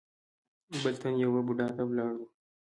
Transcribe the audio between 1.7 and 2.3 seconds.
ته ولاړ و.